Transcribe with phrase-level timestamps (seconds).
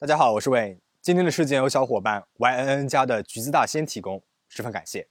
[0.00, 0.78] 大家好，我是 Wayne。
[1.02, 5.08] 今天的事件由小伙伴 YNN 家的橘子大仙提供，十分感谢。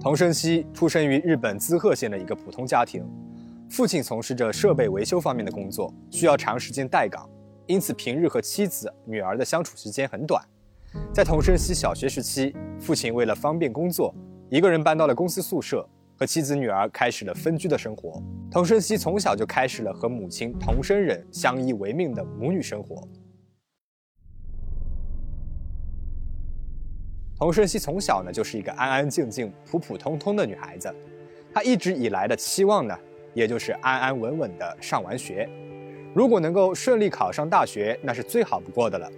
[0.00, 3.23] 童生熙出生于日本滋贺县的一个普通家庭。
[3.74, 7.28] 父亲从事着设备维修方面的工作，需要长时间待岗，
[7.66, 10.40] 因此平日和妻子、女儿的相处时间很短。
[11.12, 14.14] 在童生熙小学时期，父亲为了方便工作，
[14.48, 15.84] 一个人搬到了公司宿舍，
[16.16, 18.22] 和妻子、女儿开始了分居的生活。
[18.48, 23.02] 童生熙从小就开始了和母亲童生人相依为命的母女生活。
[27.36, 30.94] 童生熙从小呢就是一个安安静静、普普通通的女孩子，
[31.52, 32.96] 她一直以来的期望呢。
[33.34, 35.48] 也就是安安稳稳的上完学，
[36.14, 39.10] 如果能够顺利考上大学，那是最好不过的了。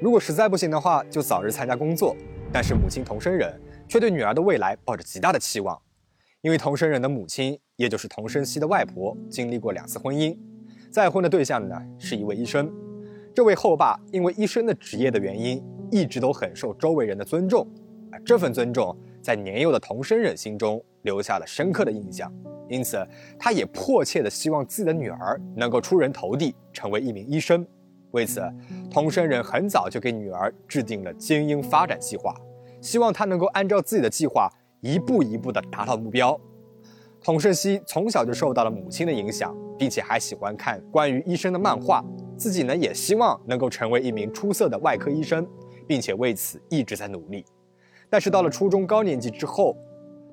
[0.00, 2.14] 如果实在不行的话，就早日参加工作。
[2.52, 3.52] 但是母亲童生忍
[3.88, 5.76] 却对女儿的未来抱着极大的期望，
[6.40, 10.38] 因为童生忍的母亲，也就是童生熙的外婆，经历过两次婚姻，
[10.88, 12.72] 再婚的对象呢是一位医生。
[13.34, 17.66] 这位后爸因为医生的职业的原因，一直都很受周围人的尊重，
[18.24, 22.32] 这份尊重在年幼的童生忍心中留下了深刻的印象。
[22.68, 23.06] 因此，
[23.38, 27.66] 他也迫切地希望自己的女儿能够出人头地，成为一名医生。
[28.12, 28.40] 为此，
[28.90, 32.34] 童生忍很早就给女儿制定了精英发展计划，
[32.80, 34.48] 希望她能够按照自己的计划
[34.80, 36.40] 一步一步地达到目标。
[37.20, 42.04] 童生熙从小就受到了母亲的影响，并且还喜欢看关于医生的漫画，
[42.36, 45.46] 自己呢也希望能够成为一名出色的外科医生，
[45.86, 47.44] 并且为此一直在努力。
[48.08, 49.76] 但是到了初中高年级之后，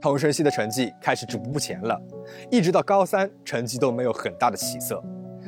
[0.01, 2.01] 童生熙的成绩开始止步不前了，
[2.49, 5.01] 一直到高三，成绩都没有很大的起色。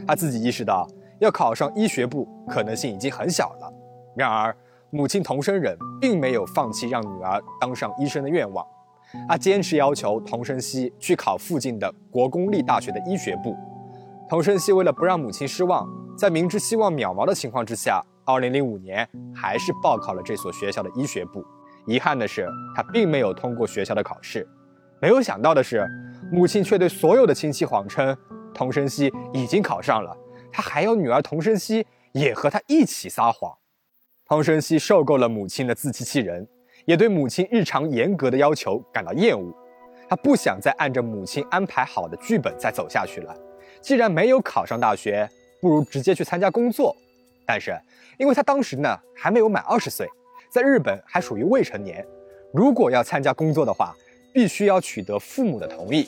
[0.07, 0.87] 他自己意识到
[1.19, 3.73] 要考上医学部可能性已经很小了。
[4.15, 4.55] 然而，
[4.91, 8.63] 母亲童生忍并没有放弃让女儿当上医生的愿望，
[9.27, 13.55] 他坚持要求童生熙去考附近的国公立大学的医学部。
[14.29, 21.43] 童生熙为了不让母亲失望，在明知希望渺茫的情况之下，2005年还是报考了这所学校的医学部。
[21.85, 24.47] 遗憾的是，他并没有通过学校的考试。
[25.01, 25.85] 没有想到的是，
[26.31, 28.15] 母亲却对所有的亲戚谎称
[28.53, 30.15] 童生熙已经考上了，
[30.51, 33.53] 他还要女儿童生熙也和他一起撒谎。
[34.25, 36.47] 童生熙受够了母亲的自欺欺人，
[36.85, 39.53] 也对母亲日常严格的要求感到厌恶。
[40.07, 43.35] 他不想再按照母亲安排好的剧本再走下去了。
[43.81, 45.29] 既然没有考上大学，
[45.59, 46.95] 不如直接去参加工作。
[47.45, 47.77] 但是，
[48.17, 50.07] 因为他当时呢还没有满二十岁。
[50.53, 52.05] 在日本还属于未成年，
[52.51, 53.91] 如果要参加工作的话，
[54.31, 56.07] 必须要取得父母的同意，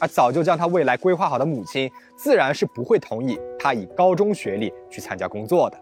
[0.00, 1.88] 而早就将他未来规划好的母亲，
[2.18, 5.78] 自然是不会同意他以高中学历去参加工作的。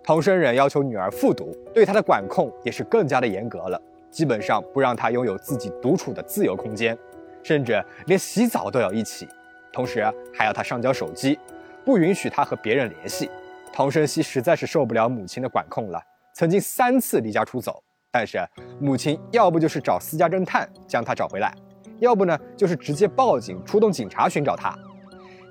[0.00, 6.96] 童生忍要求女儿复读，对他的管控也是更加的严格了，基本上不让他拥有自己独处的自由空间，
[7.42, 9.26] 甚至连洗澡都要一起，
[9.72, 11.36] 同时还要他上交手机，
[11.84, 13.28] 不允许他和别人联系。
[13.72, 16.00] 童生熙实在是受不了母亲的管控了。
[16.34, 17.80] 曾经三次离家出走，
[18.10, 18.44] 但是
[18.80, 21.54] 母亲要不就是找私家侦探将他找回来，
[22.00, 24.76] 要不呢就是直接报警出动警察寻找他。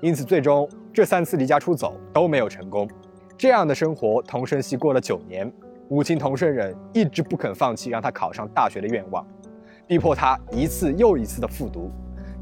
[0.02, 2.86] 因此，最终这三次离家出走都没有成功。
[3.38, 5.50] 这样的生活，童生熙过了九年，
[5.88, 9.26] 母亲童生忍一直不肯放弃让他考上大学的愿望，
[9.86, 11.90] 逼迫他一次又一次的复读。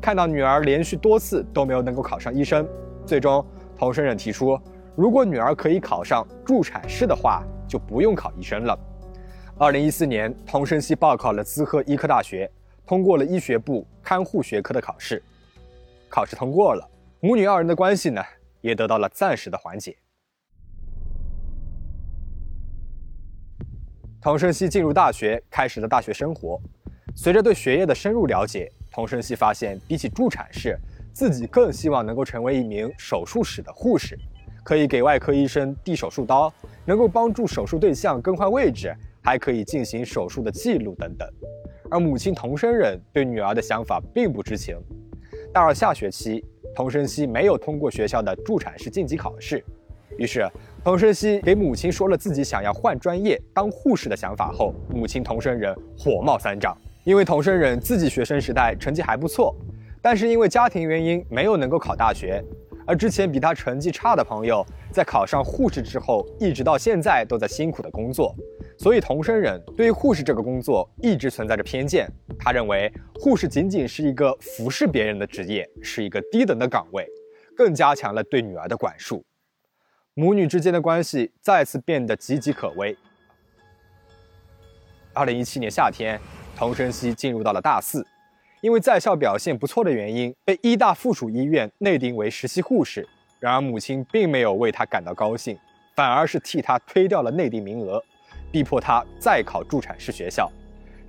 [0.00, 2.69] 看到女儿连续多次都没有能够考上医生，
[3.06, 3.47] 最终
[3.78, 4.59] 童生忍提出，
[4.97, 7.41] 如果女儿可以考上助产士的话。
[7.72, 8.78] 就不用考医生了。
[9.56, 12.50] 二零一四年，童生熙报考了滋贺医科大学，
[12.87, 15.22] 通过了医学部看护学科的考试。
[16.10, 16.87] 考试通过了，
[17.21, 18.22] 母女二人的关系呢，
[18.60, 19.97] 也得到了暂时的缓解。
[24.21, 26.60] 童生熙进入大学，开始了大学生活。
[27.16, 30.78] 随着对学业的深入了解，童生熙发现，比起助产士，
[31.15, 34.19] 自己更希望能够成为一名手术室的护士。
[34.62, 36.53] 可以给外科医生递手术刀，
[36.84, 41.28] 能够帮助手术对象更换位置，还可以进行手术的记录等等。
[41.91, 44.76] 而母亲童生忍对女儿的想法并不知情。
[45.53, 46.44] 大二下学期，
[46.74, 49.62] 童生熙没有通过学校的助产士晋级考试，
[50.16, 50.48] 于是
[50.82, 56.76] 童生熙给母亲说了自己想要换专业当护士的想法后，母亲童生忍火冒三丈。
[57.04, 59.53] 因为童生忍自己学生时代成绩还不错，
[60.00, 62.41] 但是因为家庭原因没有能够考大学。
[62.87, 68.34] 而之前比他成绩差的朋友，在考上护士之后，一直到现在都在辛苦的工作，
[68.79, 72.11] 所以童生忍对于护士这个工作一直存在着偏见。
[72.39, 77.07] 他认为护士仅仅是一个服侍别人的职业，是一个低等的岗位，
[77.57, 79.25] 更加强了对女儿的管束。
[80.15, 82.97] 母女之间的关系再次变得岌岌可危。
[85.15, 86.21] 二零一七年夏天，
[86.57, 88.07] 童生熙进入到了大四，
[88.62, 93.04] 因为在校表现不错的原因，被医大附属医院内定为实习护士。
[93.41, 95.59] 然而母亲并没有为他感到高兴，
[95.97, 98.00] 反而是替他推掉了内定名额，
[98.53, 100.48] 逼迫他再考助产士学校，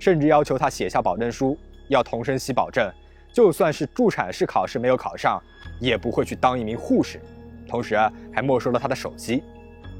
[0.00, 1.56] 甚至要求他写下保证书，
[1.86, 2.92] 要童生熙保证，
[3.32, 5.40] 就算是助产士考试没有考上，
[5.78, 7.20] 也不会去当一名护士，
[7.68, 7.96] 同时
[8.32, 9.44] 还没收了他的手机。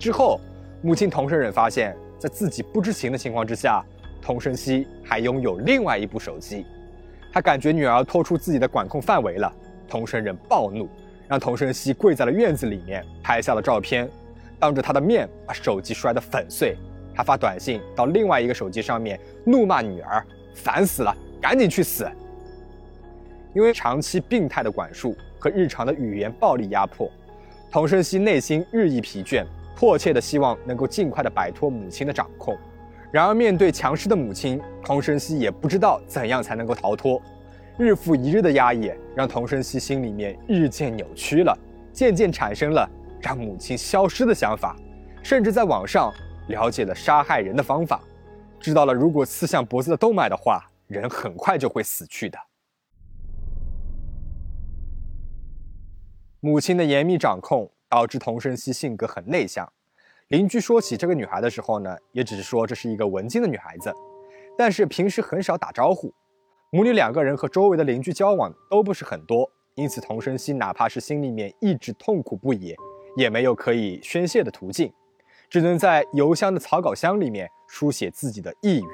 [0.01, 0.41] 之后，
[0.83, 3.81] 母亲童生忍发现，在自己不知情的情况之下，
[4.21, 6.67] 童生熙还拥有另外一部手机，
[7.35, 9.53] 他感觉女儿脱出自己的管控范围了，
[9.89, 10.89] 童生忍暴怒。
[11.27, 14.09] 让童生熙跪在了院子里面，拍下了照片，
[14.57, 16.77] 当着他的面把手机摔得粉碎，
[17.13, 22.09] 还发短信到另外一个手机上面怒骂女儿：“烦死了，赶紧去死！”
[23.53, 27.11] 因为长期病态的管束和日常的语言暴力压迫，
[27.69, 29.45] 童生熙内心日益疲倦，
[29.75, 32.57] 迫切的希望能够尽快的摆脱母亲的掌控。
[33.15, 37.23] 然而面对强势的母亲，童生熙也不知道怎样才能够逃脱。
[37.79, 41.57] 日复一日的压抑，让童生熙心里面日渐扭曲了，
[41.93, 42.91] 渐渐产生了
[43.21, 44.75] 让母亲消失的想法，
[45.23, 46.13] 甚至在网上
[46.49, 48.03] 了解了杀害人的方法，
[48.59, 52.37] 知道了如果刺向脖子的动脉的话，人很快就会死去的。
[56.41, 59.73] 母亲的严密掌控导致童生熙性格很内向，
[60.29, 63.93] 邻居说起这个女孩的时候呢，也只是说这是一个文静的女孩子，
[64.57, 66.13] 但是平时很少打招呼。
[66.71, 72.75] 母女两个人和周围的邻居交往都不是很多，因此童生熙哪怕是心里面一直痛苦不已，
[73.17, 74.91] 也没有可以宣泄的途径，
[75.51, 78.89] 只能在邮箱的草稿箱里面书写自己的抑郁。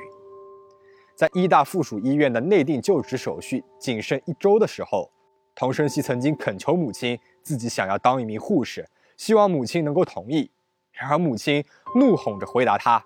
[1.14, 5.08] 在医大附属医院的内定就职手续仅剩一周的时候，
[5.54, 8.86] 童生熙曾经恳求母亲自己想要当一名护士，
[9.16, 10.50] 希望母亲能够同意。
[10.92, 11.64] 然而母亲
[11.94, 13.02] 怒吼着回答他：“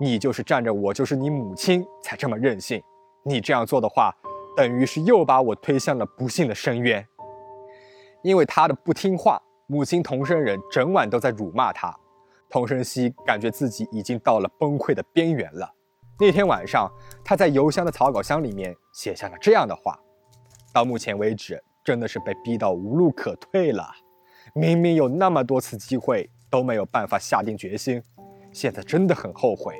[0.00, 2.82] 你就是仗着我就是你母亲才这么任性。”
[3.24, 4.14] 你这样做的话，
[4.56, 7.06] 等于是又把我推向了不幸的深渊。
[8.22, 11.94] 因为他的不听话，母亲童生人整晚都在辱骂他。
[12.48, 15.68] 童生熙感觉自己已经到了崩溃的边缘了。
[16.18, 16.88] 那天晚上，
[17.24, 19.98] 他在邮箱的草稿箱里面写下了这样的话：
[20.72, 23.90] 到目前为止，真的是被逼到无路可退了。
[24.54, 28.02] 明明有那么多次机会都没有办法下定决心，
[28.50, 29.74] 现在真的很后悔。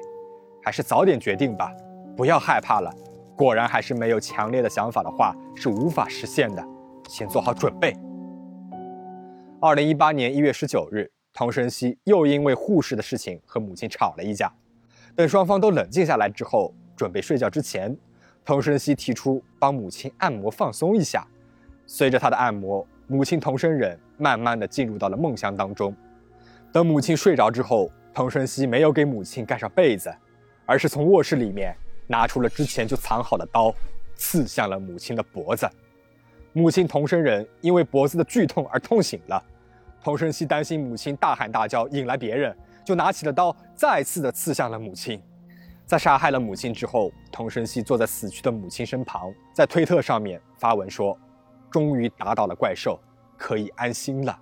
[0.63, 1.75] 还是早点决定吧，
[2.15, 2.95] 不要害怕了。
[3.35, 6.63] 果然还是没有强烈的想法的话是无法实现的，
[7.09, 7.97] 先做好准备。
[9.59, 14.53] 二零一八年一月十九日，童生熙又因为护士的事情和母亲吵了一架。
[15.15, 17.97] 等双方都冷静下来之后，准备睡觉之前，
[18.45, 21.27] 童生熙提出帮母亲按摩放松一下。
[21.87, 25.97] 随着他的按摩，母亲童生忍慢慢的进入到了梦乡当中。
[26.73, 30.15] 等母亲睡着之后，童生熙没有给母亲盖上被子，
[30.65, 31.77] 而是从卧室里面。
[32.09, 33.75] 拿出了之前就藏好的刀，
[34.15, 35.69] 刺向了母亲的脖子。
[36.53, 39.43] 母亲童生人因为脖子的剧痛而痛醒了。
[40.01, 45.21] 童生熙担心母亲大喊大叫引来别人，就拿起了刀，再次的刺向了母亲。
[45.85, 51.19] 在杀害了母亲之后，童生熙坐在死去的母亲身旁，在推特上面发文说
[51.73, 53.01] ：“终于打倒了怪兽，
[53.37, 54.39] 可以安心了。”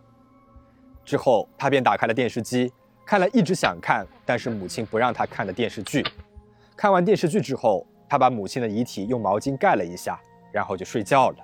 [1.04, 2.72] 之后，他便打开了电视机，
[3.04, 6.04] 看了一直想看但是母亲不让他看的电视剧。
[6.76, 10.18] 看完电视剧之后，他把母亲的遗体用毛巾盖了一下，
[10.50, 11.36] 然后就睡觉了。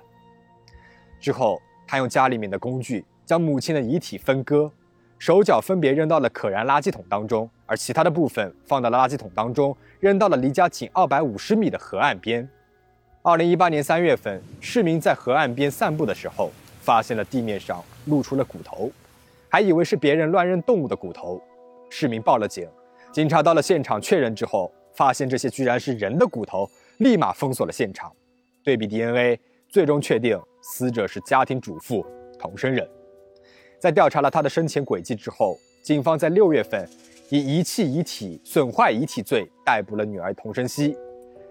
[1.19, 4.71] 之后，他用家里面的工具将母亲的遗体分割，
[5.19, 12.49] 手脚分别扔到了可燃垃圾桶当中，而其他的部分放到了垃圾桶当中，扔到了离家仅二百五十米的河岸边。
[13.21, 16.51] 二零一八年三月份，市民在河岸边散步的时候，
[16.81, 18.91] 发现了地面上露出了骨头，
[19.51, 21.39] 还以为是别人乱扔动物的骨头，
[21.89, 22.67] 市民报了警。
[23.11, 24.71] 警察到了现场确认之后。
[24.93, 28.11] 发现这些居然是人的骨头，立马封锁了现场，
[28.61, 29.39] 对比 DNA，
[29.69, 32.05] 最终确定死者是家庭主妇
[32.37, 32.85] 童生人。
[33.79, 36.85] 在调查了他的生前轨迹之后，警方在六月份
[37.29, 40.93] 以遗弃遗体、损坏遗体罪逮捕了女儿童生熙。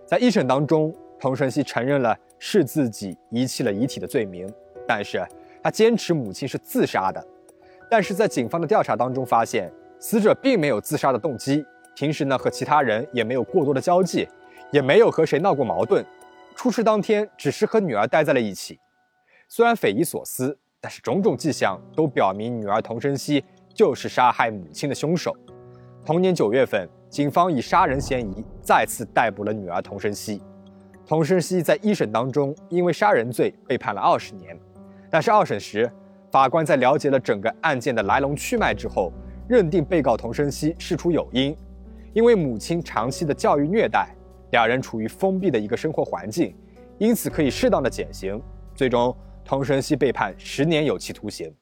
[0.07, 4.47] 在一审当中，童生熙承认了是自己遗弃了遗体的罪名，
[4.87, 5.27] 但是
[5.63, 7.27] 他坚持母亲是自杀的。
[7.91, 11.65] 但是在警方的调查当中发现，死者并没有自杀的动机。
[11.97, 14.27] 平时呢，和其他人也没有过多的交际，
[14.71, 16.07] 也没有和谁闹过矛盾。
[16.55, 18.79] 出事当天，只是和女儿待在了一起。
[19.49, 23.45] 虽然匪夷所思，但是种种迹象都表明女儿童生熙
[23.75, 25.37] 就是杀害母亲的凶手。
[26.07, 30.41] 同年九月份，警方以杀人嫌疑再次逮捕了女儿童生熙。
[31.05, 34.57] 童生熙在一审当中因为杀人罪被判了二十年，
[35.11, 35.91] 但是二审时，
[36.31, 39.13] 法官在了解了整个案件的来龙去脉之后，
[39.49, 41.57] 认定被告童生熙事出有因，
[42.13, 44.15] 因为母亲长期的教育虐待，
[44.53, 46.55] 两人处于封闭的一个生活环境，
[46.99, 48.41] 因此可以适当的减刑。
[48.77, 51.53] 最终，童生熙被判十年有期徒刑。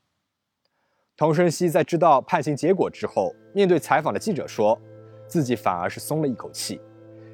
[1.16, 4.78] 童生熙在知道判刑结果之后，面对采访的记者说，
[5.26, 6.78] 自己反而是松了一口气。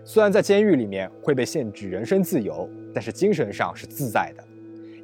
[0.04, 4.44] 虽然在监狱里面会被限制人身自由，但是精神上是自在的，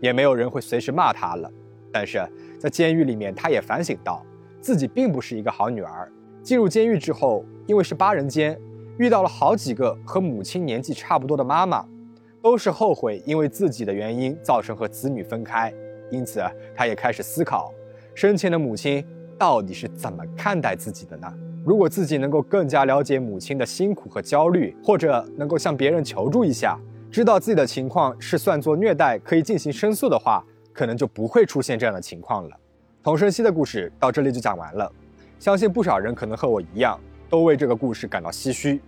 [0.01, 1.51] 也没有人会随时骂他了。
[1.93, 2.21] 但是
[2.59, 4.25] 在监狱里面，他也反省到
[4.61, 6.11] 自己并不是一个好女儿。
[6.43, 8.59] 进入监狱之后，因为是八人间，
[8.99, 11.85] 遇到了好几个和母亲年纪差不多的妈妈，
[12.43, 15.73] 都是后悔因为自己的原因造成和子女分开。
[16.11, 16.43] 因此，
[16.75, 17.73] 他也开始思考，
[18.15, 19.05] 生前的母亲
[19.39, 21.33] 到底是怎么看待自己的呢？
[21.65, 26.79] 如果自己能够更加了解母亲的辛苦和焦虑，或者能够向别人求助一下，
[27.11, 32.57] 知道自己的情况是算作虐待，可以进行申诉的话，可能就不会出现这样的情况了。
[33.03, 34.91] 童生熙的故事到这里就讲完了，
[35.39, 36.99] 相信不少人可能和我一样，
[37.29, 38.81] 都为这个故事感到唏嘘。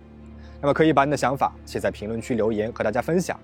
[0.61, 3.39] 那么可以把你的想法写在评论区留言和大家分享。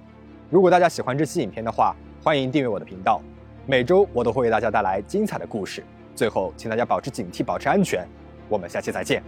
[0.49, 3.21] 如果大家喜欢这期影片的话，欢迎订阅我的频道，
[3.65, 5.83] 每周我都会为大家带来精彩的故事。
[6.15, 8.07] 最后，请大家保持警惕，保持安全。
[8.47, 9.21] 我们下期再见。